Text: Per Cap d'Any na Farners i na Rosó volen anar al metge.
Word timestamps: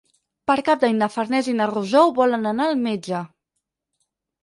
Per 0.51 0.55
Cap 0.69 0.81
d'Any 0.83 0.97
na 1.01 1.09
Farners 1.17 1.51
i 1.53 1.55
na 1.59 1.69
Rosó 1.73 2.03
volen 2.23 2.51
anar 2.55 2.69
al 2.73 2.83
metge. 2.89 3.25